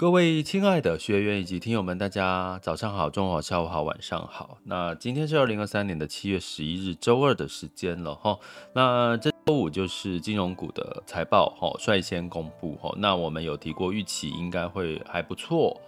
[0.00, 4.56] 各位亲爱的学员以及听友们，大家早上好、中午好、下午好、晚上好。
[4.64, 8.38] 那今天是二零二三年的七月十一日，周二的时间了哈。
[8.72, 12.94] 那这周五就是金融股的财报哈，率先公布哈。
[12.96, 15.78] 那我们有提过预期应该会还不错，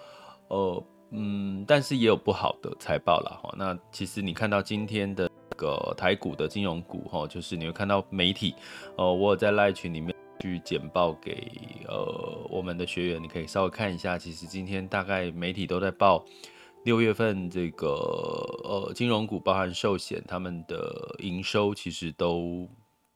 [0.48, 3.54] 呃，嗯，但是也有不好的财报了哈。
[3.56, 8.54] 那其实你看到今天的这个台股的金融股哈，就是你会看到媒体，
[8.98, 10.14] 呃，我有在赖群里面。
[10.42, 11.48] 去简报给
[11.86, 14.18] 呃我们的学员，你可以稍微看一下。
[14.18, 16.24] 其实今天大概媒体都在报
[16.84, 17.86] 六月份这个
[18.64, 22.68] 呃金融股，包含寿险，他们的营收其实都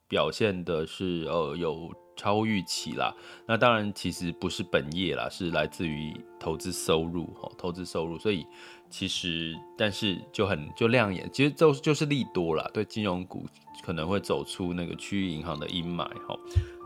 [0.09, 3.15] 表现的是呃有超预期啦。
[3.47, 8.19] 那当然其实不是本业啦，是来自于投资收入哈，投资收入。
[8.19, 8.47] 所以
[8.89, 13.45] 其实但是就很就亮眼，其实就就是利多啦，对金融股
[13.85, 16.37] 可能会走出那个区域银行的阴霾哈。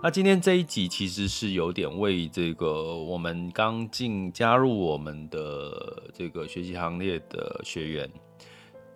[0.02, 8.10] 那今天这一集其实是有点为这个我们刚进加入我们的这个学习行列的学员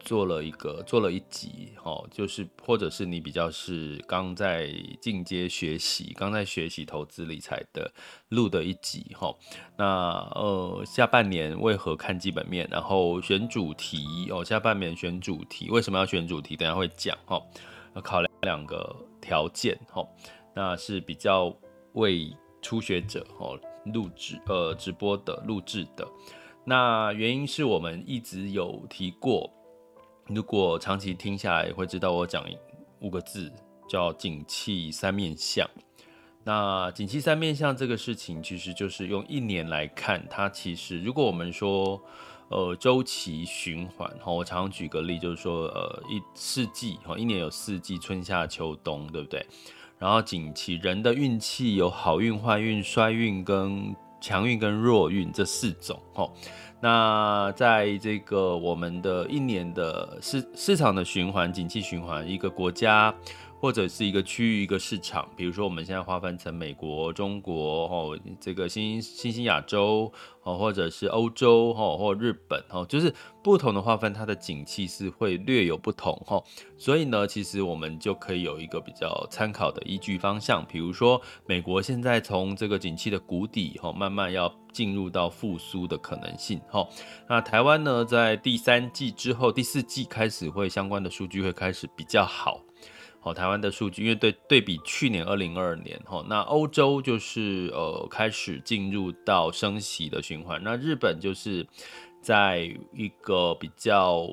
[0.05, 7.91] 做了一个做了一集，哦，就是或者是你比较是刚在进阶学习、刚在学习投资理财的
[8.29, 9.35] 录的一集，哈。
[9.77, 9.85] 那
[10.35, 16.57] 呃下半年为何看基本面，然后选主题哦，下半年选主题为什么要选主题？
[16.57, 17.43] 等下会讲，哈，
[17.97, 20.07] 要考量两个条件，哈。
[20.55, 21.53] 那是比较
[21.95, 23.59] 为初学者哦
[23.93, 26.07] 录制呃直播的录制的，
[26.65, 29.51] 那原因是我们一直有提过，
[30.29, 32.45] 如果长期听下来会知道我讲
[33.01, 33.53] 五个字
[33.89, 35.69] 叫景气三面相。
[36.45, 42.01] 那景气三面相这个事情其实就是用一年来看，它其实如果我们说
[42.49, 49.47] 呃周期循环哈，我常常举个例就是说呃一四季哈，一年有四季春夏秋冬，对不对？
[49.99, 56.33] 然后景气，人的运气有好运、坏运、衰运跟强运跟弱运这四种哦。
[56.81, 63.15] 那在这个我们的一年的市市场的循环、景气循环，一个国家。
[63.65, 73.11] 或者是一个区域、一个市场，比如说我们现在划分成美国、中国、哦，这个新新兴亚洲，哦，或者是欧洲，哈，或日本，哈，就是
[73.43, 76.43] 不同的划分，它的景气是会略有不同，哈。
[76.77, 86.87] 所以呢，其实我们就可以有一个比较参考的依据方向，比如说美国现在从这个景气的谷底，哈，慢慢要进入到复苏的可能性，哈。
[87.31, 92.61] 那台湾呢，在第三季之后，第四季开始会相关的数据会开始比较好。
[93.25, 101.67] 好，台湾的数据，因为对对比去年二零二二年，哈，那欧洲就是呃开始进入到升息的循环，那日本就是
[102.21, 104.29] 在一个比较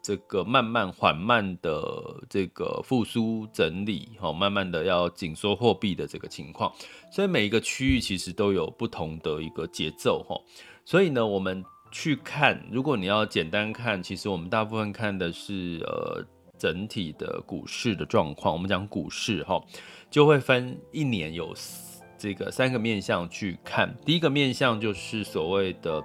[0.00, 1.82] 这个慢慢缓慢的
[2.30, 6.72] 这个复苏整理，哈，慢慢的要紧缩货币的这个情况，
[7.12, 10.40] 所以每一个区域其实都有不同的一个节奏，哈，
[10.86, 16.24] 所以呢，我们去看，如果你要简单看，其实我们大部分看的是呃。
[16.60, 19.58] 整体的股市的状况，我们讲股市哈，
[20.10, 21.54] 就会分一年有
[22.18, 23.96] 这个三个面向去看。
[24.04, 26.04] 第一个面向就是所谓的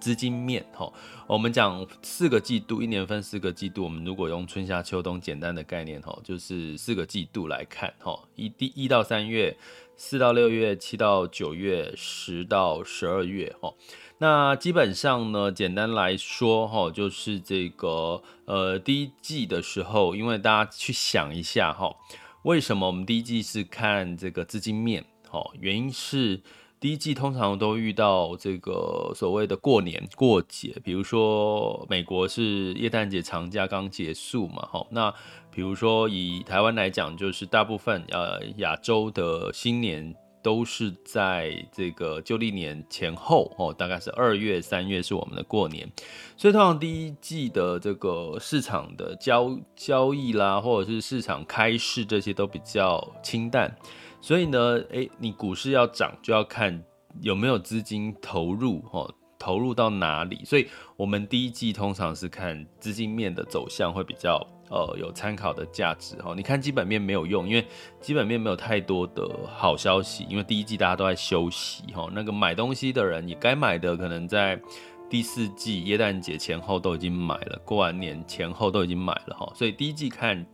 [0.00, 0.92] 资金面哈，
[1.26, 3.82] 我们讲四个季度，一年分四个季度。
[3.82, 9.56] 我们如果用春夏秋冬简单的概念哈，就是四个季度来看哈，一第一到三月，
[9.96, 13.74] 四到六月，七到九月，十到十二月哈。
[14.18, 21.94] 那基本上呢，简单来说哈，就是这个呃，第一季的时候，因为大家去想一下哈，
[22.44, 25.04] 为什么我们第一季是看这个资金面？
[25.28, 26.40] 哈，原因是
[26.78, 35.12] 第一季通常都遇到这个所谓的过年过节，比如说美国是耶诞节长假刚结束嘛，哈，那
[35.50, 40.14] 比如说以台湾来讲，就是大部分呃亚洲的新年。
[40.44, 45.90] 都是在这个旧历年前后哦，大概是二月、三月是我们的过年，
[46.36, 53.74] 所以通常第一季的这个市场的交交易啦，或者是市场开市这些都比较清淡，
[54.20, 56.84] 所以呢，诶，你股市要涨就要看
[57.22, 66.34] 有没有资金投入哦，投入到哪里，所以我们第一季通常是看资金面的走向会比较呃有参考的价值哈。
[66.36, 67.64] 你看基本面没有用，因为
[68.00, 72.10] 基本面没有太多的好消息，因为第一季大家都在休息哈。
[72.12, 74.60] 那个买东西的人，你该买的可能在
[75.08, 79.52] 第四季耶诞节前后都已经买了，过完年前后都已经买了哈。
[79.54, 80.44] 所以第一季看。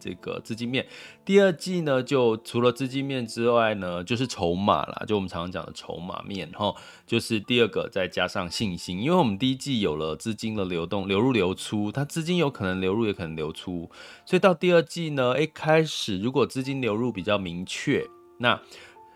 [0.00, 0.86] 这个资金面，
[1.24, 6.74] 第二季呢，就除了资金面之外呢，就是筹码啦，就我们常常讲的筹码面哈，
[7.06, 13.90] 就是第二个再加上信心，因为我们第一季有了资金的流动，流入流出，它资金有可能流入，也可能流出，
[14.24, 18.06] 所以到第二季呢，诶，开始如果资金流入比较明确，
[18.38, 18.60] 那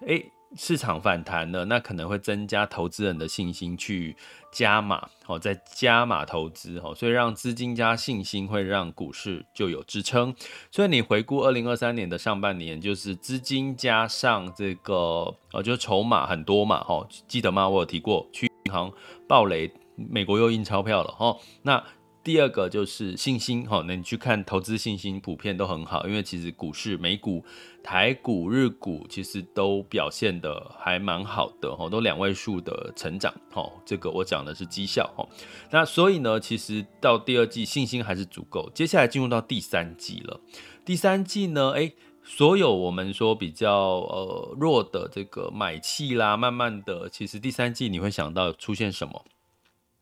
[0.06, 0.31] 诶。
[0.56, 4.17] 市场反弹了，那可能会增加投资人的信心去
[4.53, 10.35] 加码，好，再加码投资，好，所以让资金加信心会让股市就有支撑。
[10.71, 17.69] 所以你回顾二零二三年的上半年，就是资金加上这个，哦，就筹码很多嘛，哦，记得吗？
[17.69, 18.93] 我有提过去银行
[19.29, 21.83] 爆雷，美国又印钞票了，哈，那。
[22.25, 27.44] 第二个就是信心，哈，那你去看投资信心普遍都很好，因为其实股市、美股、
[27.82, 35.29] 台股、日股其实都表现得还蛮好的，哈，都两位数的成长，哈，这个我讲的是绩效，哈，
[35.71, 40.41] 那所以呢，其实到第二季信心还是足够，接下来进入到第三季了，
[40.82, 41.93] 第三季呢，哎，
[42.23, 49.23] 所有我们说比较呃弱的这个买气啦，慢慢的，其实第三季你会想到出现什么？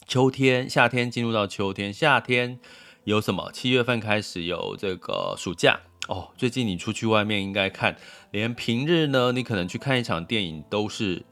[0.07, 2.59] 秋天、夏天进入到秋天，夏天
[3.05, 3.51] 有什么？
[3.53, 6.31] 七月份开始有这个暑假哦。
[6.37, 7.97] 最近你出去外面应该看，
[8.31, 11.25] 连平日呢，你可能去看一场电影都是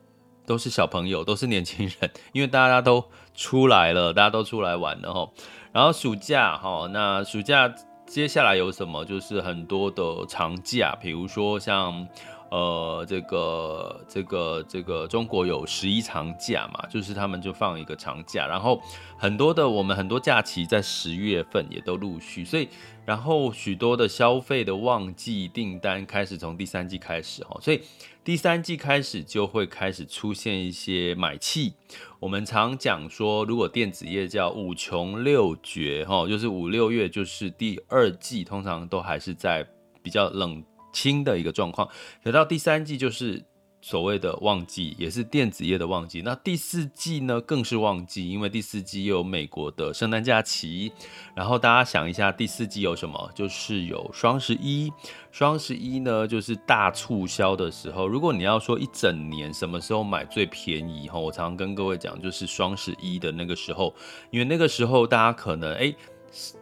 [0.47, 5.31] 都是小朋友，都是年轻人， 因为大家都出来了，大家都出来玩了哈。
[5.73, 7.75] 然后暑假哈，那暑假
[8.07, 9.05] 接下来有什么？
[9.05, 12.09] 就是很多的长假，比如说像。
[12.50, 18.82] 呃，这个这个这个中国有十一长假嘛，就是他们就放一个长假，然后
[19.17, 22.69] 很多的我们很多假期在十月份也都陆续，所以
[23.06, 27.82] 然后许多的消费的旺季订单开始从第三季开始哈，所以
[28.25, 31.75] 第三季开始就会开始出现一些买气。
[32.19, 39.64] 我们常讲说，如果电子业叫五穷六绝哈，就是五六月就是第二季，通常都还是在
[40.02, 40.61] 比较冷。
[40.93, 41.89] 轻的一个状况，
[42.23, 43.45] 等到第三季就是
[43.83, 46.21] 所谓的旺季，也是电子业的旺季。
[46.23, 50.93] 那第四季呢，更是旺季，因为第四季有美国的圣诞假期。
[51.35, 53.31] 然后大家想一下，第四季有什么？
[53.35, 54.93] 就是有双十一。
[55.33, 58.07] 双十一呢，就是大促销的时候。
[58.07, 63.95] 如果你要说一整年什么时候买最便宜，哈，我常常跟各位讲，就是双十一的那个时候，
[64.31, 65.95] 因为那个时候大家可能哎。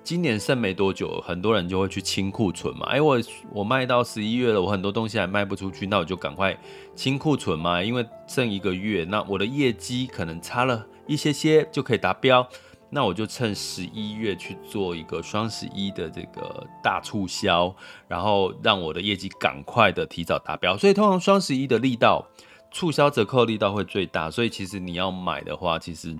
[0.02, 2.86] 今年剩没多久，很多人就会去清库存嘛。
[2.86, 3.18] 哎，我
[3.52, 6.58] 我卖到十一月了，我很多东西还卖不出去，那我就赶快
[6.94, 7.82] 清库存嘛。
[7.82, 12.48] 因为剩一个月，那我的业绩可能差了一些些就可以达标，
[12.88, 17.74] 那我就趁十一月去做一个双十一的这个大促销，
[18.08, 20.78] 然后让我的业绩赶快的提早达标。
[20.78, 22.26] 所以通常双十一的力道，
[22.72, 24.30] 促销折扣力道会最大。
[24.30, 26.16] 所以其实你要买的话，其实。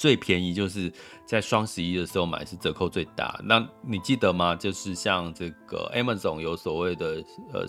[0.00, 0.90] 最便宜就是
[1.26, 3.38] 在双十一的时候买，是折扣最大。
[3.44, 4.56] 那你记得吗？
[4.56, 7.66] 就是像这个 Amazon 有所谓的呃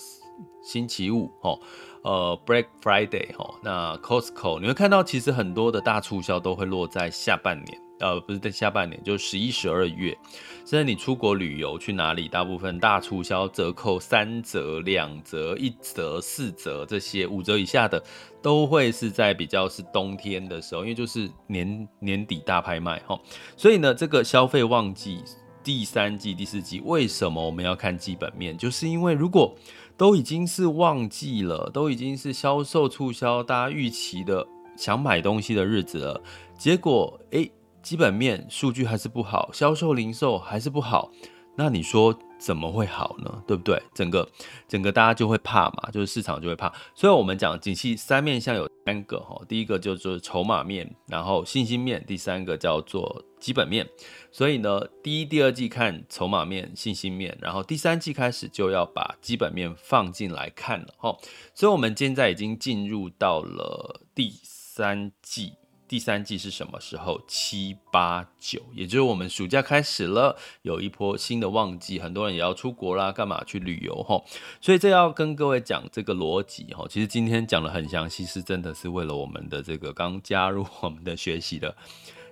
[0.63, 1.59] 星期五哦，
[2.03, 7.77] 呃 Black Friday 哦，那 Costco 你会看到其实很多的大促销都会落在下半年。
[8.01, 10.17] 呃，不是在下半年，就十一、十二月。
[10.65, 12.27] 现在你出国旅游去哪里？
[12.27, 18.01] 大部分大促销折扣三折、两折、一折、四折这些五折以下的，
[18.41, 23.19] 都会是在比较是冬天的时候，因为就是年年底大拍卖哈。
[23.55, 25.21] 所以呢，这个消费旺季
[25.63, 28.57] 第三季、第四季，为什么我们要看基本面？
[28.57, 29.53] 就是因为如果
[29.97, 34.47] 都已经是旺季了，都已经是销售促销，大家预期的
[34.77, 36.21] 想买东西的日子了，
[36.57, 37.51] 结果诶。
[37.81, 41.11] 基本面数据还是不好，销售零售还是不好，
[41.55, 43.43] 那你说怎么会好呢？
[43.45, 43.81] 对不对？
[43.93, 44.27] 整个
[44.67, 46.71] 整个大家就会怕嘛，就是市场就会怕。
[46.95, 53.87] 所以我们讲景气三面向有三个哈，第一个就是筹码面，然后信心面，第三个叫做基本面。
[54.31, 61.15] 所以呢，第一、第二季看筹码面、信心面，然后第三季开始就要把基本面放进来看了哈。
[61.53, 65.53] 所以我们现在已经进入到了第三季。
[65.91, 67.19] 第三季是什么时候？
[67.27, 74.23] 七八九，也就是我们暑假开始了，有一波新的旺季，很多人也要出国啦，干嘛去旅游哈？
[74.61, 76.85] 所以这要跟各位讲这个逻辑哈。
[76.89, 81.75] 其实今天讲得很详细，是真的是为了我们的这个刚加入 我们的学习的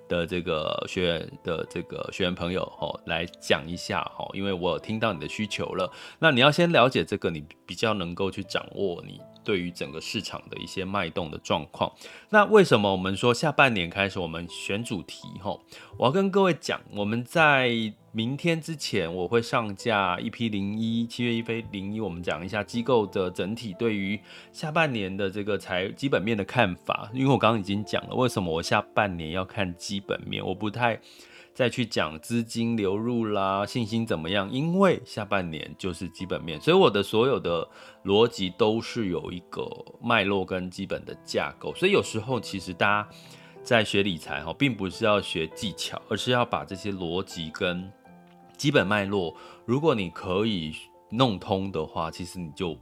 [0.07, 5.91] 的这个学员的这个学员朋友哈来讲一下哈，因为我有听到你的需求了。
[6.19, 9.19] 那你要先了解这个，你比较能够去掌握你。
[9.49, 11.91] 对于整个市场的一些脉动的状况。
[12.29, 15.27] 那为什么我们说下半年开始我们选主题？
[15.41, 15.59] 吼，
[15.97, 17.71] 我要跟各位讲，我们在
[18.11, 24.19] 明天之前我会上架一批零一七月一飞零一，我们讲一下机构的整体对于
[24.51, 27.09] 下半年的这个财基本面的看法。
[27.11, 30.99] 因为我刚刚已经讲了，为什么我下半年要看基本面，我不太。
[31.59, 34.49] 再去讲资金流入啦，信心怎么样？
[34.49, 37.67] 因为下半年就是基本面，所以我的所有的
[38.05, 39.69] 逻辑都是有一个
[40.01, 41.75] 脉络跟基本的架构。
[41.75, 43.09] 所以有时候其实大家
[43.61, 47.91] 在学理财哈，并不是要学技巧，而是要把这些逻辑跟
[48.55, 49.35] 基本脉络，
[49.65, 50.73] 如果你可以
[51.09, 52.73] 弄通的话，其实你就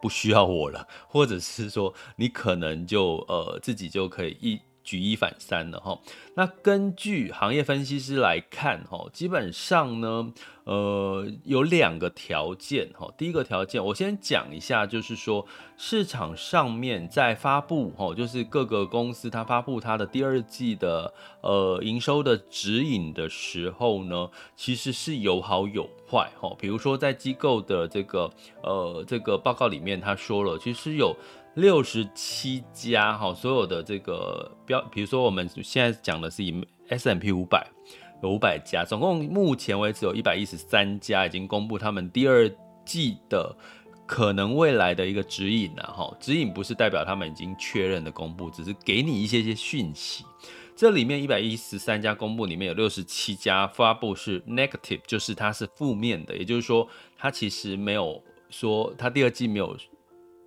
[0.00, 4.58] 不需要我了，或者是说你可能就呃自己就可以一。
[4.84, 5.98] 举一反三了哈，
[6.34, 10.32] 那根据行业分析师来看哈，基本上呢，
[10.64, 13.08] 呃，有两个条件哈。
[13.16, 15.46] 第一个条件，我先讲一下，就是说
[15.76, 26.54] 市场上面在发布哈，就是各个公司它发布它的第二季的呃营收的指引的时候呢，其实是有好有坏哈。
[26.58, 28.28] 比如说在机构的这个
[28.62, 31.16] 呃这个报告里面，他说了，其实有。
[31.54, 37.68] 六十七家哈，所有的这个标，比如说我们现在讲的是以 S M P 五百
[38.22, 42.50] 有五百家，总共目前为止有一百一十三家已经公布他们第二
[42.86, 43.54] 季的
[44.06, 46.16] 可能未来的一个指引了哈。
[46.18, 50.24] 指引不是代表他们已经确认的公布，只是给你一些些讯息。
[50.74, 59.76] 这里面一百一十三家公布里面有六十七家发布是 negative，就是它是负面的，也就是说它其实没有说它第二季没有。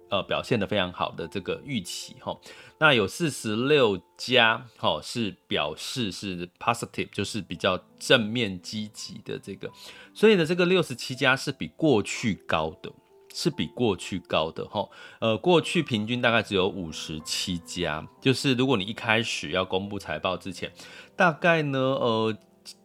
[0.10, 2.38] 呃，表现得非常好的这个预期哈，
[2.78, 9.68] 那有四十六家哈是表示是 positive，就是比较正面积极的这个，
[10.14, 12.92] 所以呢，这个六十七家是比过去高的，
[13.34, 14.88] 是比过去高的哈。
[15.20, 20.72] 呃，过去平均大概只有五十七家，就是如果你一开始要公布财报之前，
[21.16, 22.38] 大概呢，呃，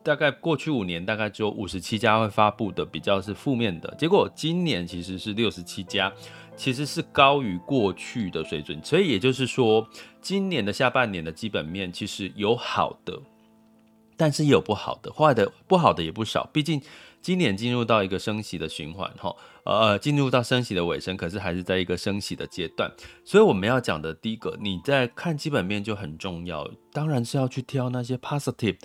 [0.02, 6.10] 大概过去五年大概只有五十七家会发布的比较是负面的，结果今年其实是六十七家。
[6.57, 9.88] 其实是高于过去的水准，所以也就是说，
[10.21, 13.21] 今年的下半年的基本面其实有好的，
[14.16, 16.49] 但是也有不好的，坏的不好的也不少。
[16.52, 16.83] 毕竟
[17.23, 22.90] 今年进入到一个升息的循环，哈，呃，进入到升息的尾声，可是还是在一个升息的阶段。
[23.25, 28.76] 所以我们要讲的第一个，你在看基本面就很重要，当然是要去挑那些 positive。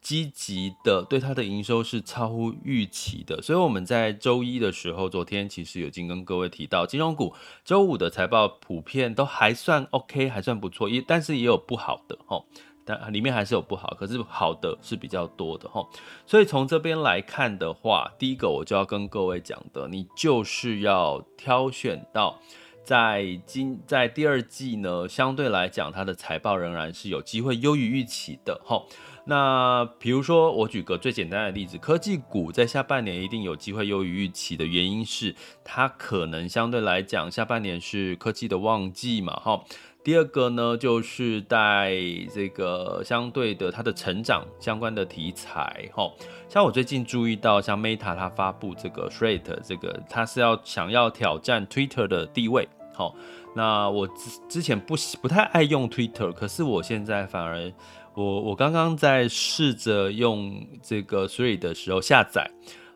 [0.00, 12.44] 积极的，对它的营收是超乎预期的，所以我们在周一的时候，昨天其实有已经跟各位提到，金融股周五的财报普遍都还算 OK，还算不错，也但是也有不好的哦，
[12.84, 15.86] 但里面还是有不好，可是好的是比较多的齁，
[16.26, 22.40] 所以从这边来看的话，第一个我就要跟各位讲的，你就是要挑选到
[22.82, 28.84] 在今在第二季呢，相对来讲它的财报仍然是有机会优于预期的齁。
[29.24, 39.62] 那比如说，我举个最简单的例子，科技股在下半年一定有机会优于预期的原因是，它可能相对来讲下半年是科技的旺季嘛，哈。
[40.02, 41.94] 第二个呢，就是在
[42.34, 46.10] 这个相对的它的成长相关的题材，哈。
[46.48, 53.14] 像我最近注意到，像 Meta 它发布这个 t r a t e 这个，它是要想要挑战 Twitter 的地位，好。
[53.54, 57.70] 那我之之前不不太爱用 Twitter，可是我现在反而。
[58.14, 62.50] 我我刚刚在试着用这个 Threads 的时候下载，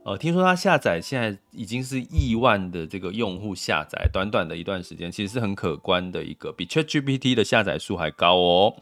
[0.05, 8.75] 呃，听说它下载现在已经是亿万的这个用户下载，短短的一段时间，其实是很可观的一个，比 ChatGPT 的下载数还高哦。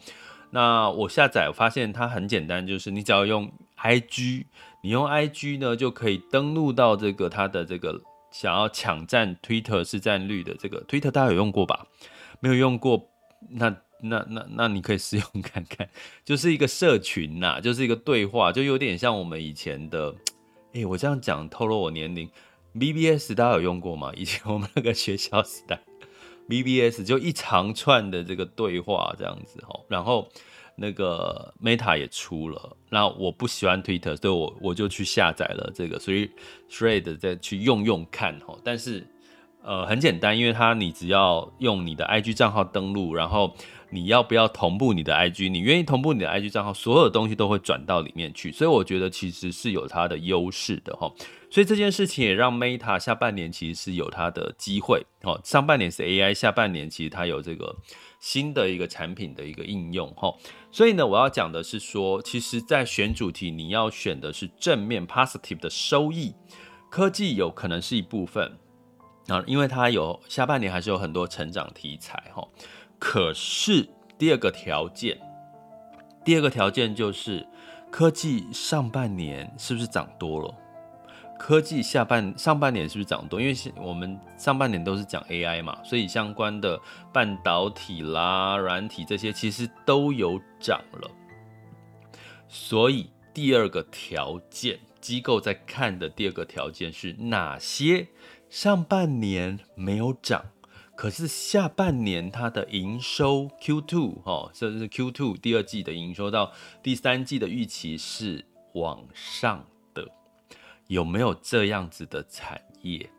[0.49, 4.45] 那我下载，我发现它很简单，就是你只要用 IG，
[4.81, 11.85] 你用 IG 呢就可以登录到这个它的这个想要抢占 Twitter 市占率的这个 Twitter，大家有用过吧？
[12.39, 13.07] 没有用过，
[13.51, 13.75] 那。
[14.03, 15.89] 那那那你可以试用看看，
[16.23, 20.13] 就是一个社群呐，就是一个对话，就有点像我们以前的，
[20.73, 22.29] 哎、我这样讲透露我年龄
[22.77, 24.11] ，BBS 大家有用过吗？
[24.15, 25.79] 以前我们那个学校时代
[26.49, 30.27] ，BBS 就一长串的这个对话这样子哈，然后
[30.75, 36.29] 那个 Meta 也出了，那我不喜欢 Twitter，所以我我就去下载了这个，所以
[36.69, 39.05] Thread 再去用用看哈，但是
[39.63, 43.55] 呃很简单，因为它你只要用你的 IG 账号登录，然后
[43.89, 45.49] 你要不要同步你的 IG？
[45.49, 51.11] 你愿意同步你的 IG 账号，所有的东西都会转到里面去，所以我觉得其实是有它的优势的哈。
[51.49, 55.39] 所以这件事情也让 Meta 下半年其实是有它的机会哦。
[55.43, 57.75] 上半年是 AI，下半年其实它有这个
[58.19, 60.33] 新的一个产品的一个应用哈。
[60.71, 66.33] 所以呢，我要讲的是说，其实在选主题，你要选的是正面 positive 的收益，
[66.89, 68.57] 科技有可能是一部分。
[69.27, 72.47] 啊，因为它有下半年还是有很多成长题材哈。
[72.99, 73.87] 可是
[74.17, 75.19] 第二个条件，
[76.23, 77.47] 第二个条件就是
[77.91, 80.53] 科技上半年是不是涨多了？
[81.39, 83.41] 科技下半上半年是不是涨多？
[83.41, 86.79] 因为我们上半年都是讲 AI 嘛，所以相关的
[87.11, 91.11] 半导体啦、软体这些其实都有涨了。
[92.47, 98.07] 所以第二个条件，机构在看的第二个条件是哪些？
[98.53, 100.45] 上半年没有涨，
[100.95, 106.51] 可是下半年它的营收 Q2 哦，甚至是 Q2 第二季的营收到
[106.83, 108.45] 第三季的预期是
[108.75, 110.07] 往上的，
[110.85, 113.09] 有没有这样子的产业？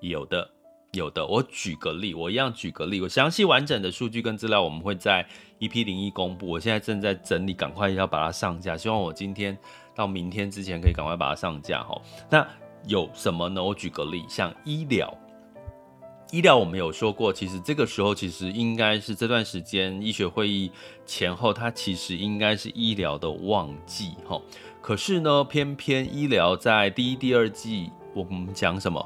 [0.00, 0.50] 有的，
[0.92, 1.26] 有的。
[1.26, 6.46] 我举个例，我一样举个例，我详细完整的数据跟资料我们会在 EP 零一公布。
[6.46, 9.58] 我现在正在整理，赶快要把它上架，希望我今天
[9.94, 12.00] 到明天之前可以赶快把它上架哈。
[12.30, 12.48] 那
[12.86, 13.62] 有什么呢？
[13.62, 15.12] 我举个例，像医疗，
[16.30, 20.70] 医疗我们有说过，其实这个时候其实应该是这段时间医学会议
[21.04, 24.40] 前后，它其实应该是医疗的旺季哈。
[24.80, 29.04] 可是呢，偏偏医疗在第一、第二季，我们讲什么？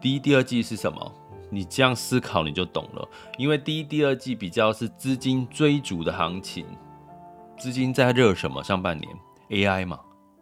[0.00, 1.12] 第一、第二季是什么？
[1.50, 6.64] 你这样思考你就懂了，因为第一、第二季比较是资金追逐的行情，
[7.58, 8.64] 资金在热什么？
[8.64, 9.14] 上半年
[9.50, 10.00] AI 嘛，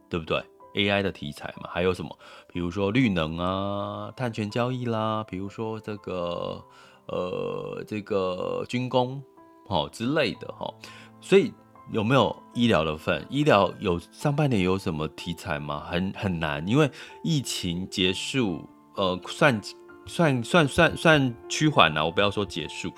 [0.08, 0.40] 对不对
[0.76, 2.16] ？AI 的题材嘛，还有什么？
[2.52, 6.64] 比如说绿能啊、碳权交易啦，比如说这个
[7.06, 9.22] 呃这个军工
[9.68, 10.72] 哦之类的哈。
[11.20, 11.52] 所以
[11.92, 13.24] 有没有医疗的份？
[13.30, 15.84] 医疗有上半年有什么题材吗？
[15.86, 16.90] 很很难，因为
[17.22, 19.60] 疫情结束，呃，算
[20.06, 22.04] 算算算算趋缓了。
[22.04, 22.92] 我不要说结束，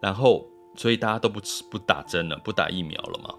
[0.00, 0.46] 然后
[0.76, 3.34] 所以大家都不吃不打针了，不打疫苗了嘛。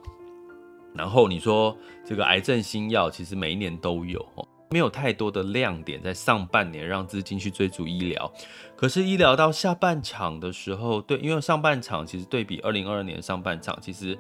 [0.94, 4.24] 然后你说这个癌症新药，其实每一年都有，
[4.76, 8.30] 没有太多的亮点在上半年让资金去追逐医疗。
[8.76, 14.18] 可是医疗到下半场的时候，对，因为上半场其实对比二零二二年上半场，其实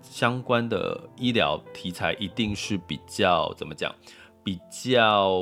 [0.00, 3.94] 相关的医疗题材一定是比较怎么讲，
[4.42, 5.38] 比较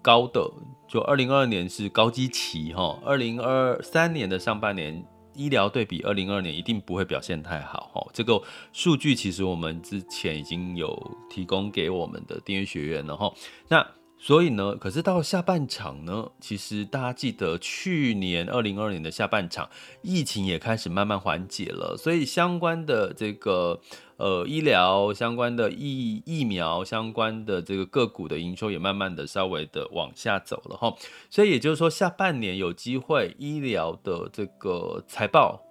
[0.00, 0.48] 高的。
[0.86, 5.04] 就二零二二年是高基期哈，二零二三年的上半年。
[5.40, 13.32] 医疗对比二零二二年一定不会表现太好哦，这个数据其实我们之前已经有提供给我们的订阅学院了哈。
[13.68, 13.86] 那
[14.22, 19.68] 所以呢，可是到下半场呢，其实大家记得去年二零二二年的下半场，
[20.02, 23.80] 疫情也开始慢慢缓解了，所以相关的这个。
[24.20, 30.94] 呃，医疗相关的疫疫苗相关的这个个股的营收也慢慢的稍微的往下走了哈，
[31.30, 35.62] 所以也就是说下半年有机会医疗的这个财报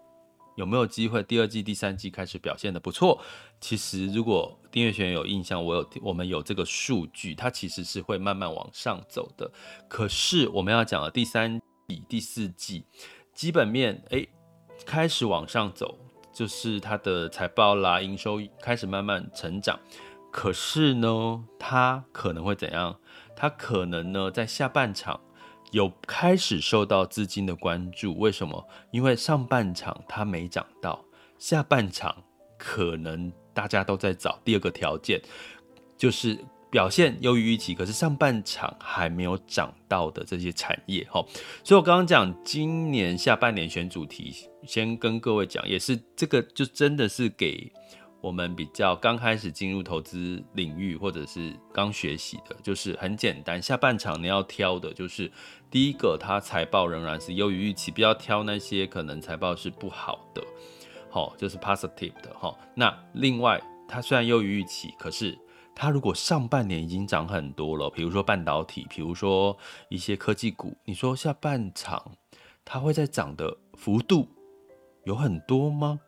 [0.60, 3.18] 有没有机会第二季、第三季开始表现得不错？
[3.62, 9.50] 其实如果订阅学员有印象，我有我们有这个数据，它其实是会慢慢往上走的。
[9.88, 12.84] 可是我们要讲的第三季、第四季
[13.34, 14.28] 基本面哎
[14.86, 15.98] 开始往上走。
[16.32, 19.78] 就是它的财报啦，营收开始慢慢成长，
[20.32, 22.98] 可是呢，它可能会怎样？
[23.36, 25.20] 它可能呢，在下半场
[25.72, 28.18] 有开始受到资金的关注。
[28.18, 28.68] 为什么？
[28.92, 31.04] 因为上半场它没涨到，
[31.38, 32.24] 下半场
[32.58, 35.22] 可能大家都在找第二个条件，
[35.98, 36.38] 就是。
[36.72, 41.26] 表现优于预期，可是上半场还没有涨到的这些产业，哈，
[41.64, 47.74] 所以我刚刚讲今年下半年选主题，先跟各位讲，也是这个就真的是给
[48.22, 55.32] 我们比较刚开始进入投资领域或者是刚学习的，就是很简单，下半场你要挑的就是
[55.72, 60.44] 第一个，它财报仍然是优于预期，不要挑那些可能财报是不好的，
[61.10, 62.54] 好，就是 positive 的，哈。
[62.76, 65.38] 那另外，它虽然优于预期，可是
[65.74, 72.12] 它如果上半年已经涨很多了，比如说半导体，比如说一些科技股，你说下半场
[72.66, 74.28] 它会再涨的幅度
[75.06, 76.02] 有很多吗？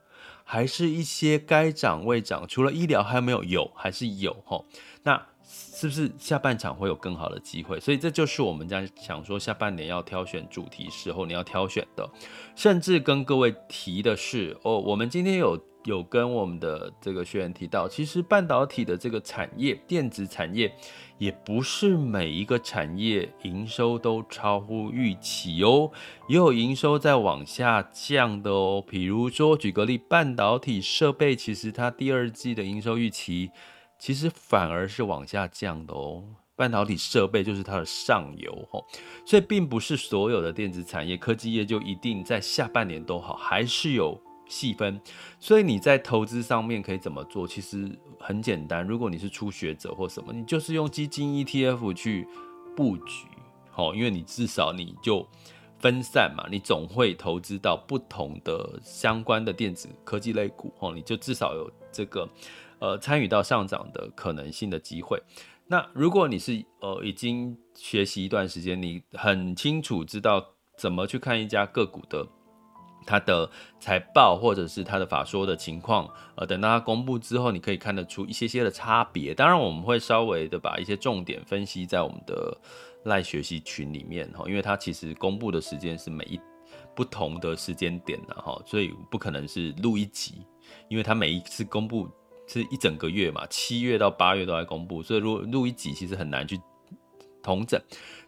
[0.52, 2.46] 还是一些该涨未涨？
[2.46, 3.42] 除了医疗还有没有？
[3.42, 4.34] 有还是有？
[4.44, 4.62] 哈，
[5.02, 7.80] 那是不是下半场会有更好的机会？
[7.80, 12.06] 所以这就是我们在想说下半年要挑选主题时候你要挑选的，
[12.54, 15.58] 甚至跟各位提的是哦，我们今天有。
[15.84, 20.72] 有跟我们的这个学员提到，其实半导体的这个产业，电子产业
[21.18, 25.90] 也不是每一个产业营收都超乎预期哦，
[26.28, 28.84] 也有营收在往下降的哦。
[28.86, 33.50] 比如说，举个例，半导体设备，其实它第二季的营收预期，
[33.98, 36.22] 其实反而是往下降的哦。
[36.54, 38.84] 半导体设备就是它的上游哦，
[39.26, 44.20] 所以并不是所有的电子产业、科技业就一定在下半年都好，还是有。
[44.52, 45.00] 细分，
[45.40, 47.48] 所以你在投资上面可以怎么做？
[47.48, 48.86] 其实很简单。
[48.86, 52.28] 如果你是初学者或什么，你就是用基金 ETF 去
[52.76, 53.26] 布局，
[53.70, 55.26] 好，因为你至少你就
[55.78, 62.28] 分散嘛，你总会投资到不同的相关的电子科技类股哦，你就至少有这个
[62.78, 65.18] 呃参与到上涨的可能性的机会。
[65.66, 70.44] 那如果你是呃已经学习一段时间，你很清楚知道
[70.76, 72.28] 怎么去看一家个股的。
[73.06, 73.48] 它的
[73.80, 79.34] 财报或者是它的法说的情况，呃，等到它公布之后，你可以看得出一些些的差别。
[79.34, 82.56] 当然，我们会稍微的把一些重点分析在我们的
[83.04, 86.40] 赖学习群里面哈，因为它其实公布的时间是每一
[86.94, 90.46] 不同的时间点的哈，所以不可能是录一集，
[90.88, 92.08] 因为它每一次公布
[92.46, 96.60] 是一整个月嘛，七月到八月都在公布，所以如果录一集其实很难去
[97.42, 97.80] 同整。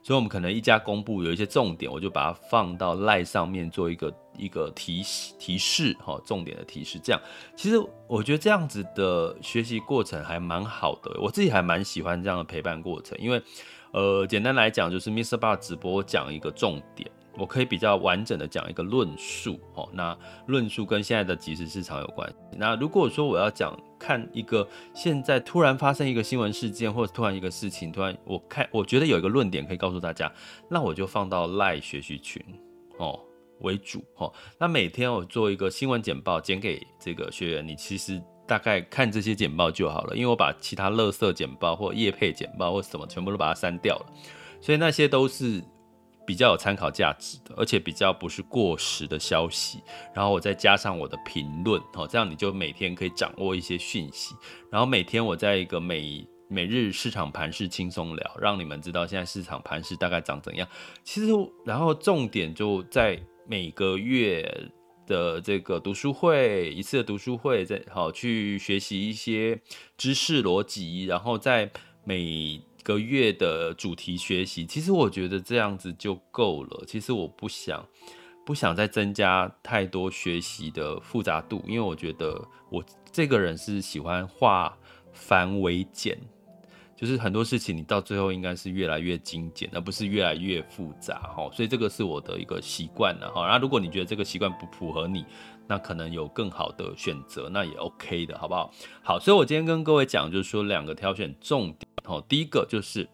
[0.02, 5.02] 所以，我们可能一家公布有一些重点，我就把它放到赖上面做一个一个提
[5.38, 6.98] 提示，哈，重点的提示。
[7.02, 7.20] 这样，
[7.56, 13.42] 其实我觉得这样子的学习过程还蛮好的，我自己还蛮喜欢这样的陪伴过程，因为，
[13.92, 15.38] 呃，简单来讲就是 Mr.
[15.38, 17.10] Bar 直播讲一个重点。
[17.36, 20.16] 我可以比较完整的讲一个论述，哦，那
[20.46, 22.36] 论述跟现在的即时市场有关系。
[22.56, 30.32] 那如果说我要讲看一个现在突然发生一个新闻事件，或者突然一个事情，突然我看我觉得有一个论点可以告诉大家，
[30.70, 32.40] 那我就放到赖学习群
[32.98, 33.18] 哦
[33.60, 44.06] 为主，哦，那每天我做一个新闻简报，剪给这个学员，你其实大概看这些简报就好了，因为我把其他垃圾简报或夜配简报或什么全部都把它删掉了，
[44.60, 45.64] 所以那些都是。
[46.26, 49.82] 比较有参考价值的，而且比较不是过时的消息，
[50.14, 54.34] 然后我再加上我的评论，哦，这样你就每天可以掌握一些讯息，
[54.70, 60.66] 然后每天我在一个每每日市场盘势轻松聊，让你们知道现在市场盘势大概长怎样。
[61.02, 61.32] 其实，
[61.64, 64.70] 然后重点就在每个月
[65.06, 69.60] 的这个读书会一次的读书会，再好去学习一些
[69.98, 71.70] 知识逻辑，然后在
[72.04, 72.62] 每。
[72.84, 76.84] 个月的主题学习，其实我觉得这样子就够了。
[76.86, 77.84] 其实我不想
[78.44, 84.76] 不想再增加太多学习的复杂度，因为我觉得我这个人是喜欢化
[85.12, 86.18] 繁为简，
[86.96, 91.50] 就是很多事情你到最后应该是越来越精简，而不是越来越复杂哈。
[91.52, 93.44] 所以这个是我的一个习惯了哈。
[93.44, 95.24] 然后如果你觉得这个习惯不符合你，
[95.66, 98.70] 那可能有更好的选择，那也 OK 的，好不好？
[99.02, 101.88] 好，所以我今天跟各位讲，就是说两个挑选重点。
[102.04, 103.08] 好，第一个就是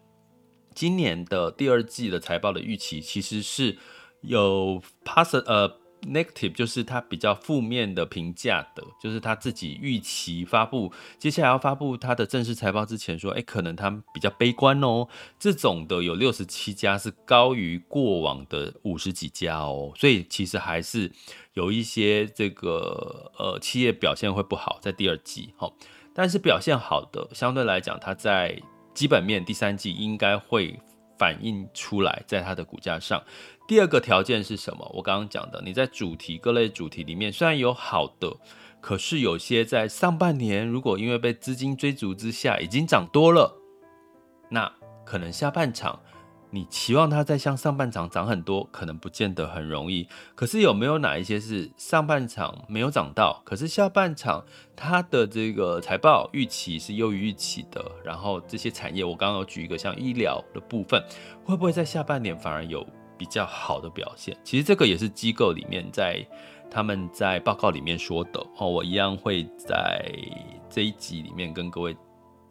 [0.75, 3.77] 今年的第二季的财报的预期，其实是
[4.21, 15.07] 有 pass 呃 negative，就是它比较负面的评价的，就是他自己预期发布接下来要发布它的正式财报之前说，哎，可能他比较悲观哦。
[15.39, 21.11] 这种的有六十七家是高于过往的五十几家哦，所以其实还是。
[21.53, 25.53] 有一些这个呃企业表现会不好，在第二季，
[26.13, 28.57] 但是表现好的相对来讲，它在
[28.93, 30.79] 基本面第三季应该会
[31.19, 33.21] 反映出来，在它的股价上。
[33.71, 34.85] 第二个条件是什么？
[34.93, 38.35] 我刚刚讲的，你在主题各类主题里面虽然有好的，
[38.81, 43.55] 可是有些在上半年如果因为被资金追逐之下已经涨多了，
[44.49, 44.69] 那
[45.05, 45.97] 可能下半场。
[46.49, 50.05] 你期望它再像上半场涨很多，可能不见得很容易。
[50.35, 54.43] 可是有没有哪一些是上半场没有涨到，可是下半场
[54.75, 57.81] 它的这个财报预期是优于预期的？
[58.03, 61.01] 然后这些产业，我刚刚有举一个像医疗的部分，
[61.45, 62.85] 会不会在下半年反而有
[63.21, 64.35] 比较好的表现？
[64.43, 66.25] 其实这个也是机构里面在
[66.71, 68.67] 他们在报告里面说的哦。
[68.67, 70.11] 我一样会在
[70.67, 71.95] 这一集里面跟各位。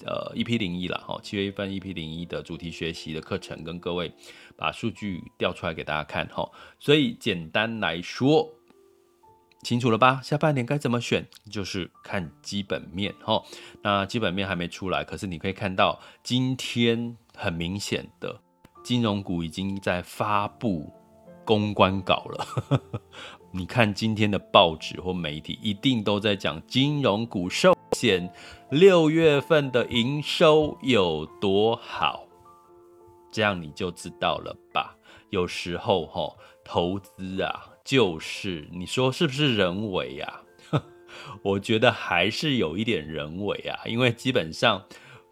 [0.06, 4.10] 呃，EP 零一了哈，七月份 EP 零一的主题学习的课程，跟各位
[4.56, 6.50] 把数据调出来给大家看哈。
[6.78, 8.48] 所以简单来说，
[9.62, 10.22] 清楚了吧？
[10.22, 13.42] 下半年该怎么选，就是看基本面哈。
[13.82, 18.40] 那基本面还没出来，可是你可以看到今天很明显的
[18.82, 20.92] 金融股已经在发布
[21.44, 22.46] 公关稿了。
[23.52, 28.32] 你看今天的报纸或媒体，一定都在讲金融股寿险
[28.70, 32.24] 六月份的营收有多好，
[33.32, 34.96] 这样你就知道了吧？
[35.30, 40.42] 有时候齁，投资啊，就是你说是不是人为啊？
[41.42, 44.84] 我觉得还是有一点人为啊，因为基本上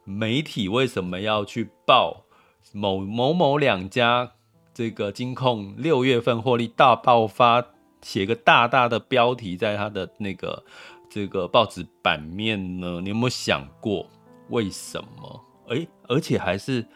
[0.05, 2.25] 媒体为什么要去报
[2.73, 4.33] 某某某两家
[4.75, 7.67] 这个金控六月份获利大爆发？
[8.01, 10.63] 写个大大的标题在他的那个
[11.11, 13.01] 这个报纸版面呢？
[13.01, 14.07] 你有没有想过
[14.51, 15.45] 为什么？
[15.71, 16.87] 诶，而且还是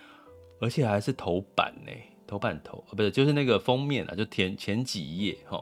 [0.61, 1.91] 而且还是头版呢？
[2.25, 5.61] 头版头啊不是就是那个封面啊，就前前几页哈。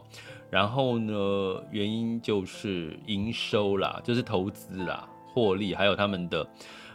[0.51, 6.47] 然后呢，原因就是营收啦，就是投资啦，获利，还有他们的。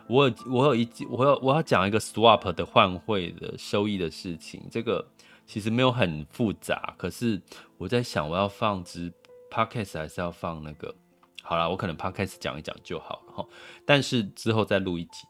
[0.09, 5.07] 我我有一我要我要讲一个 swap 的换汇的收益的事情，这个。
[5.49, 6.92] 其实没有很复杂。
[6.99, 7.40] 可是
[7.79, 9.12] 我在想，我要放支
[9.49, 10.92] podcast 还是要放那个？
[11.40, 13.47] 好啦，我可能 podcast 讲一讲就好了哈。
[13.85, 15.25] 但是之后再录一集。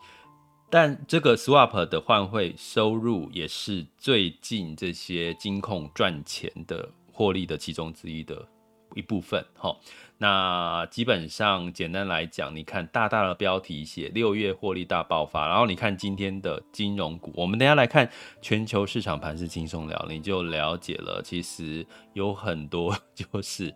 [0.70, 8.48] 但这个 swap 的换汇收入也是最近这些金控赚钱的获利的其中之一的
[8.94, 9.76] 一部分哈。
[10.18, 23.74] 那基本上简单来讲，你看大大的标题写六月获利大爆发，然后你看今天的金融股，我们等下来看全球市场盘是轻松聊，你就了解了，其实有很多 就是。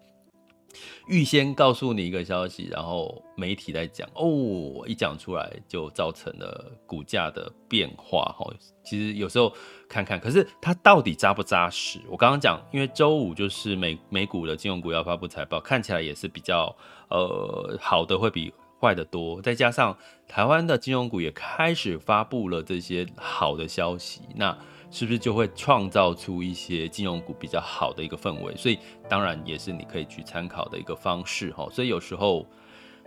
[1.06, 8.46] 预先告诉你一个消息，然后媒体在讲哦，一讲出来就造成了股价的变化哈。
[8.85, 9.52] 其实有时候
[9.88, 11.98] 看看，可是它到底扎不扎实？
[12.09, 16.74] 我刚刚讲，因为周五就是美美股的金融股要发布财报，看起来也是比较
[17.09, 19.96] 呃好的会比坏的多，再加上
[20.28, 24.56] 台湾的金融股也开始发布了这些好的消息，那。
[24.90, 28.55] 是不是就会创造出一些金融股比较好的一个氛围？
[28.57, 31.68] 所以当然也是你可以去参考的一个方式哈。
[31.70, 32.44] 所以有时候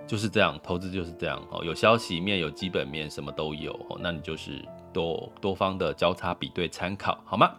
[0.07, 1.59] 就是这样，投资就是这样哈。
[1.63, 7.51] 有消息面，有基本面，什么都有，那你就是多多方的交叉比对参考，好吗？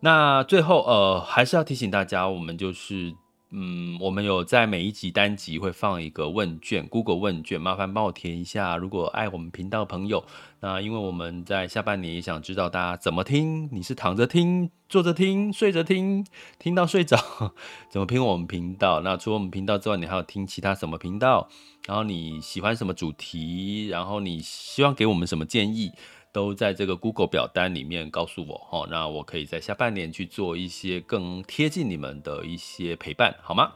[0.00, 3.14] 那最后呃，还是要提醒大家，我们就是。
[3.56, 8.76] 嗯，我们有在每一集单集会放一个问卷，Google 问卷，麻烦帮我填一下。
[8.76, 10.24] 如果爱我们频道的朋友，
[10.58, 16.26] 那因为我们在下半年也想知道大家怎么听，你是躺着听、坐着听、睡着听，
[16.58, 17.16] 听到睡着，
[17.88, 19.02] 怎么听我们频道？
[19.02, 21.48] 那除了我们频道之外，你还有听其他什么频道？
[21.86, 23.86] 然后你喜欢什么主题？
[23.86, 25.92] 然后你希望给我们什么建议？
[26.34, 33.74] 都在这个 Google 表单里面告诉我哈，那我可以在下半年去做一些更贴近你们的一些陪伴，好吗？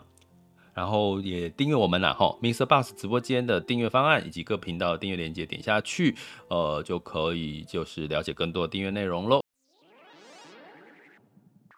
[0.74, 6.16] 然后也订阅我们啦哈，MixerBox 直播间的订阅方案以及各频道的订阅链接点下去，
[6.48, 9.40] 呃，就可以就是了解更多的订阅内容喽。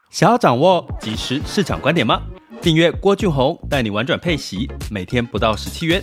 [0.08, 2.22] 想要掌握即时市场观点吗？
[2.62, 6.02] 订阅郭俊宏带你玩转配息，每天不到十七元，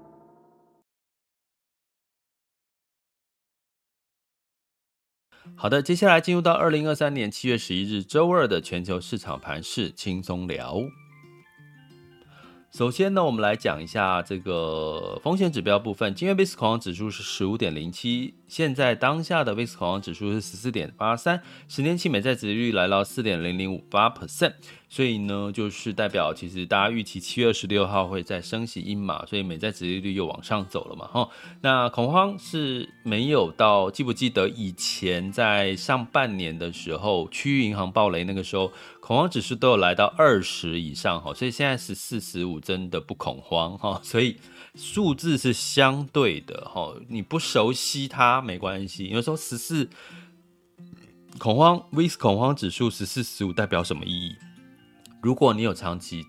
[5.55, 10.81] 好的，接下来进入到二零二三年七月十一日周二的全球市场盘势轻松聊。
[12.71, 16.15] 首先呢，我们来讲一下这个风险指标部分。
[16.15, 24.53] 今日 VIX 恐慌指数是十五点零七，现在当下的 VIX 恐慌指数是十四点八三，十年期美债殖率来到四点零零五八 percent。
[24.93, 31.29] 所以呢，就是代表其实大家预期七月二十六号会再升息一码，所以美债殖利率又往上走了嘛，哈。
[31.61, 41.33] 那恐慌是没有到，记不记得以前在上半年的时候，区域银行暴雷那个时候，恐慌指数都有来到二十以上，哈。
[41.33, 44.01] 所以现在是四十五，真的不恐慌，哈。
[44.03, 44.35] 所以
[44.75, 46.93] 数字是相对的，哈。
[47.07, 49.87] 你不熟悉它没关系，有时候十四
[51.39, 54.35] 恐慌，VIX 恐慌指数十四十五代表什么意义？
[55.21, 56.25] 如果你有长期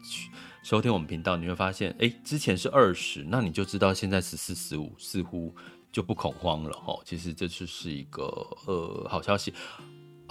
[0.63, 5.55] 收听我们频道，你会发现，哎，之前是二十，那你就知道现在是十四十五，似乎
[5.91, 7.01] 就不恐慌了哈。
[7.05, 8.25] 其实这就是一个
[8.67, 9.53] 呃好消息。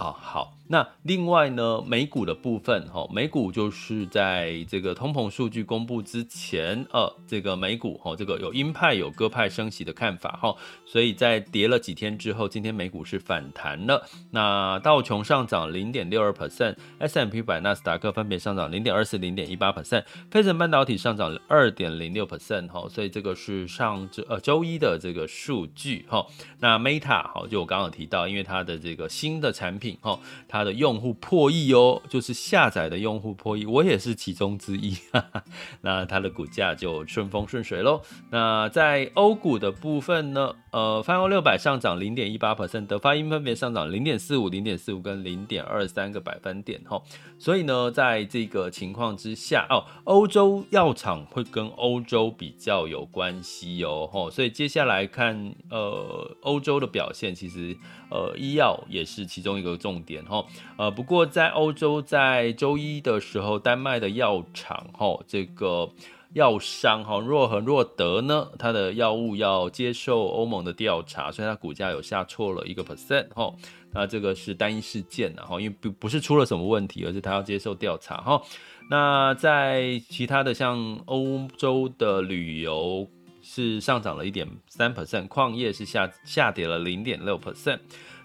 [0.01, 10.55] 啊，好，那另外呢，美股的部分，哈，美股就是在这个通膨数据公布之前，呃，这个美股，哈，这个有鹰派有鸽派升息的看法，哈，
[10.87, 14.03] 所以在跌了几天之后，今天美股是反弹了。
[14.31, 26.25] 那道琼上涨零点六二 percent，S&P 百纳斯达克分别上涨零点二四、零点一八 percent，费城半导体上涨二点零六 percent，哈，所以这个是上周呃周一的这个数据，哈。
[26.59, 29.90] 那 Meta，好，就我刚刚提到，因为它的这个新的产品。
[30.01, 34.95] 哦，它的用户破亿哦，就是下载的用户破亿，我也是其中之一。
[35.11, 35.43] 哈哈，
[35.81, 38.01] 那它的股价就顺风顺水喽。
[38.29, 46.81] 那在欧股的部分呢，呃，泛欧六百上涨零点一八 percent，德发英分别上涨零点四五、零点四五跟零点二三个百分点。
[46.85, 47.01] 哈，
[47.37, 54.07] 所以呢，在这个情况之下，哦，欧洲药厂会跟欧洲比较有关系哦。
[54.11, 57.77] 哈，所以接下来看，呃，欧洲的表现其实。
[58.11, 60.45] 呃，医药也是其中一个重点哈。
[60.77, 65.89] 呃，不过在欧洲，在周一的时候，丹麦的药厂哈，这个
[66.33, 73.53] 药商哈，若恒若德呢，它的药物要接受欧盟的调查，所以它股价有下挫了一个 percent 哈。
[73.93, 78.41] 那这个是单一事件然后，因为不不是出了什么问题，而是它要接受调查哈。
[78.89, 83.07] 那在其他的像欧洲的旅游。
[83.43, 87.79] 是上涨了一点三 percent，矿业是下下跌了零点六 percent。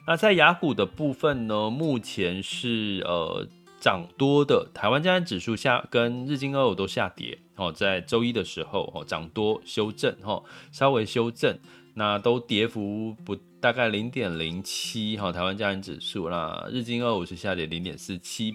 [0.06, 3.46] 那在雅股的部分呢，目前是呃
[3.80, 11.58] 涨多的，台湾加权指数下跟日经二五都下跌哦，在周一的时候哦涨多修正哦，稍微修正，
[11.94, 18.54] 那都跌幅不大概零点零七哈，台湾加权指数，那日经二五是下跌零点四七。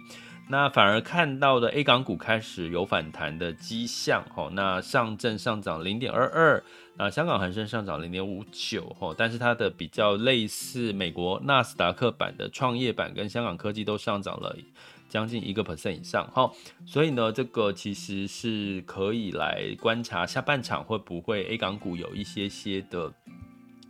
[0.49, 6.63] 那反而看到的 A 港股开始有反弹的迹象，哈，那上证上涨零点二二，
[6.97, 14.55] 啊香港恒生上涨零点五九，吼，但是它的比较类似美国纳斯达克版的创业板跟香港科技都上涨了
[15.09, 16.51] 将近一个 percent 以上，哈，
[16.85, 23.11] 所以呢，这个其实是可以来观察下半场会不会 A 港股有一些些的。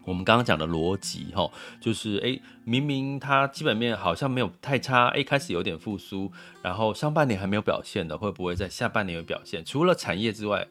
[0.03, 1.47] 我们刚刚讲的逻辑，哈，
[1.79, 6.31] 就是哎，明明它基本面好像没有太差，诶，开始有点复苏，
[6.63, 9.63] 然后上半年还没有表现的，会不会在下半年有表现？
[9.63, 10.67] 除了产业之外，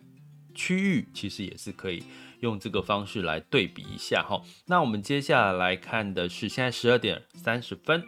[0.55, 2.03] 区域其实也是可以
[2.41, 4.43] 用这个方式来对比一下，哈。
[4.67, 8.03] 那我们接下来看的是现在十二点三十分。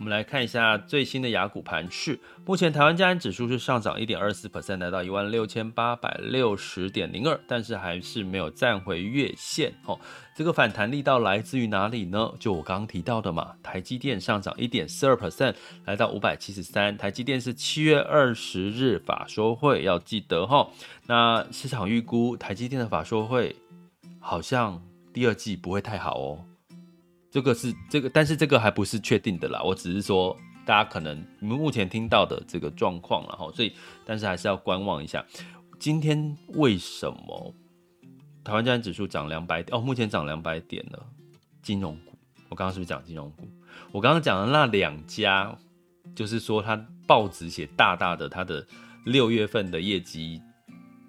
[0.00, 2.18] 我们来看一下最新的雅股盘势。
[2.46, 9.74] 目前台湾加权指数是上涨一点二四 percent，来到一万六千八百六十点零二，但是还是没有站回月线。
[9.84, 10.00] 哦，
[10.34, 12.32] 这个反弹力道来自于哪里呢？
[12.40, 16.96] 就我刚刚提到的嘛，台积电上涨一点四二 percent，来到五百七十三。
[16.96, 20.70] 台积电是七月二十日法说会，要记得哈。
[21.08, 23.54] 那市场预估台积电的法说会
[24.18, 24.82] 好像
[25.12, 26.38] 第二季不会太好哦。
[27.30, 29.62] 这个是这个，但是这个还不是确定的啦。
[29.62, 33.72] 我只是说，大家可能你们目前听到的这个状况了哈，所以
[34.04, 35.24] 但是还是要观望一下。
[35.78, 37.54] 今天为什么
[38.42, 39.78] 台湾加权指数涨两百点？
[39.78, 41.06] 哦，目前涨两百点了。
[41.62, 43.48] 金融股，我刚刚是不是讲金融股？
[43.92, 45.56] 我刚刚讲的那两家，
[46.14, 48.66] 就是说它报纸写大大的，它的
[49.04, 50.42] 六月份的业绩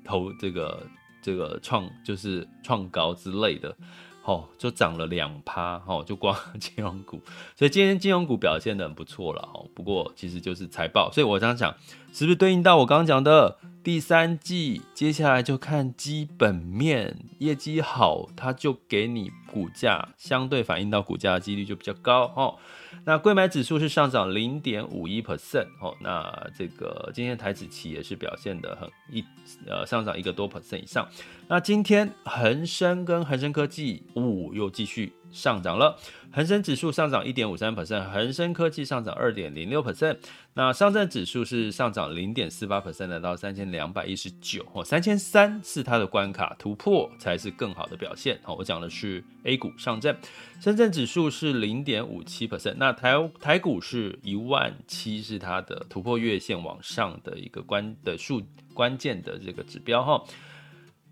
[0.03, 0.85] 投这个
[1.21, 3.75] 这个创就是创高之类的。
[4.23, 7.19] 哦，就涨了两趴，哦，就光 金融股，
[7.55, 11.75] 所以今天金融股表现的很不错了，哦，不过其实就是财报，所以我这样讲，
[12.13, 14.81] 是不是对应到我刚刚讲的第三季？
[14.93, 22.57] 接下来就看基本面，业绩好，它就给你股价相对反映到股价的几率就比较高，哦。
[23.03, 29.23] 那柜买指数是上涨零点五一 percent 哦，那这个今天台指期也是表现的很一
[29.67, 31.07] 呃上涨一个多 percent 以上。
[31.47, 35.97] 那今天恒生跟恒生科技五又继续上涨了。
[36.33, 40.17] 恒生指数上涨一点五三 percent，恒生科技上涨二点零六 percent。
[40.53, 48.39] 那上证指数是上涨零点四八 percent，来到三千两百一十九哦，三千三是它的关卡，突破才是更好的表现。
[48.43, 50.15] 好，我讲的是 A 股上证，
[50.61, 58.41] 深圳指数是零点五七 percent，那台台股是一万七，是它的突破月线往上的一个关的数
[58.73, 60.23] 关键的这个指标哈。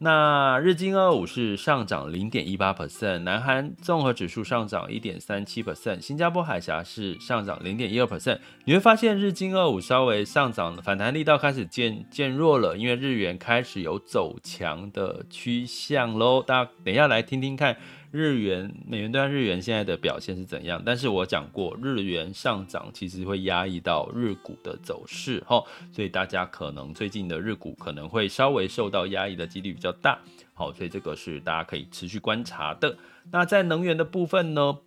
[0.02, 8.40] 那日经二五是上涨零点一八 percent，南韩综合指数上涨一点三七 percent，新加坡海峡是上涨零点一二 percent。
[8.64, 16.42] 你会发现日经二五稍微上涨反弹力道开始渐渐弱了，因为日元开始有走强的趋向喽。
[16.42, 17.76] 大家等一下来听听看。
[18.12, 20.82] 日元、美元兑日元现在的表现是怎样？
[20.86, 30.18] 但是我讲过，日元上涨其实会压抑到日股的走势，齁，所以大家可能最近的日股可能会稍微受到压抑的几率比较大，
[30.54, 32.98] 好，所以这个是大家可以持续观察的。
[33.32, 34.80] 那在能源的部分呢？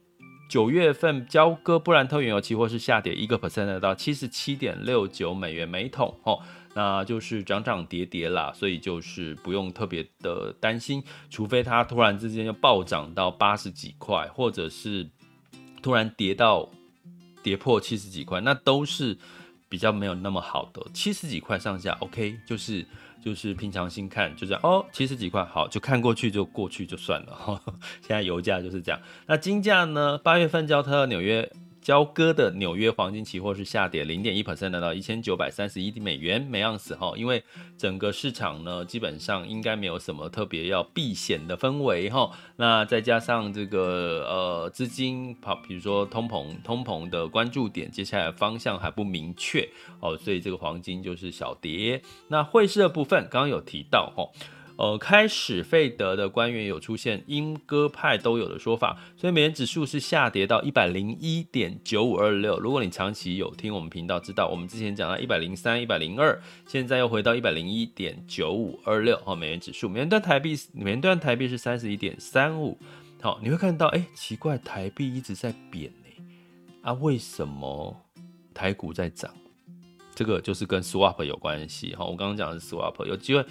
[0.48, 6.42] 九月份交割布兰特原油期货是下跌一个 percent，到七十七点六九美元每桶，齁。
[6.74, 15.08] 那就是涨涨跌跌啦，所以就是不用特别的担心，除非它突然之间就暴涨到八十几块，或者是
[15.82, 16.68] 突然跌到
[17.42, 19.18] 跌破七十几块，那都是
[19.68, 20.82] 比较没有那么好的。
[20.94, 22.87] 七十几块上下，OK，就是
[23.22, 27.35] 就是平常心看，就这样哦，七十几块好，就看过去就过去就算了。
[27.35, 29.00] 呵呵，现在油价就是这样。
[29.26, 30.16] 那金价呢？
[30.16, 31.52] 八月份交特纽约。
[31.83, 37.42] 交割的纽约黄金期货是下跌零点一 percent，来到一千九百三十一美元每盎司哈，因为
[37.77, 49.68] 整个市场呢基本上应该没有什么特别要避险的氛围哈，那再加上这个呃资金跑，比如说通膨通膨的关注点，接下来方向还不明确
[49.99, 52.01] 哦，所以这个黄金就是小跌。
[52.29, 54.31] 那汇市的部分刚刚有提到哈。
[54.83, 62.58] 呃，开始费德的官员有出现鹰鸽派都有的说法，所以美元指数是下跌到一百零一点九五二六。
[62.58, 69.16] 如果你长期有听我们频道，知道我们之前讲到一百零三、一百零二，现在又回到一百零一点九五二六。
[69.24, 72.76] 好，美元指数，美元兑台币，美元兑台币是三十一点三五。
[73.20, 76.24] 好，你会看到，哎、欸，奇怪，台币一直在贬呢，
[76.83, 77.96] 啊，为什么
[78.52, 79.33] 台股在涨？
[80.14, 81.94] 这个就是跟 swap 有关系。
[81.94, 83.46] 哈，我刚刚讲的是 swap，有机会。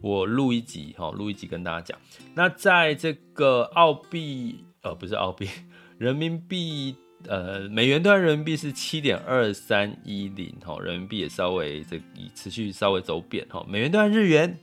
[0.00, 1.98] 我录一集哈，录一集跟大家讲。
[2.34, 5.48] 那在这个澳币呃，不是澳币，
[5.98, 6.94] 人民币
[7.26, 14.58] 呃，美元兑人民币是七点二三一零哈，人民币也稍微这以持续稍微走贬哈，美元兑日元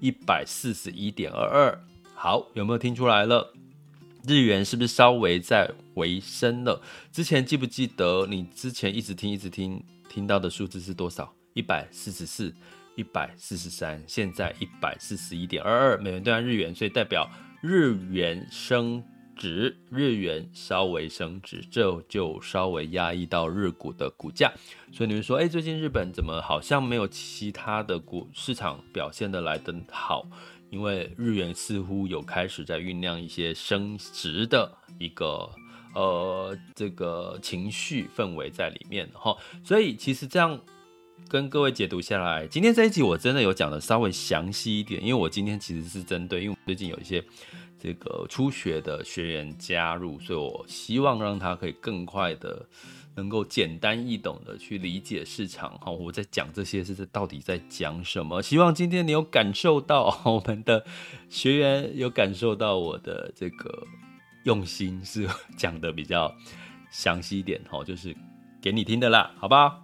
[0.00, 1.84] 一百四十一点二二，
[2.14, 3.52] 好，有没有听出来了？
[4.26, 6.80] 日元是不是稍微在回升了？
[7.12, 11.30] 之前记不记得你之前一直听一直听听到的数字是多少？
[11.52, 12.52] 一百四十四、
[12.96, 17.28] 一百四十三，现在一百四十一点二二美元兑换日元，所以代表
[17.60, 19.02] 日元升
[19.36, 24.52] 值，日元稍微升值，这就稍微压抑到日股的股价。
[24.92, 30.26] 所以你们说，哎，最近日本怎么好像没有其他的股市场表现得来得好？
[30.70, 35.48] 因为日元似乎有开始在酝酿一些升值的一个
[35.94, 40.58] 呃这个情绪氛围在里面哈，所以其实这样
[41.28, 47.22] 跟各位解读下来，今天这一集我真的有讲的稍微详细一点，因为我今天其实是针对，因为最近有一些
[47.78, 52.66] 这个初学的学员加入，所以我希望让他可以更快的。
[53.16, 58.42] 能够简单易懂的去理解市场哈，我在讲这些是到底在讲什么？
[58.42, 60.84] 希望今天你有感受到我们的
[61.28, 63.86] 学员有感受到我的这个
[64.42, 66.34] 用心，是讲的比较
[66.90, 68.12] 详细一点哈，就是
[68.60, 69.83] 给你听的啦，好不好？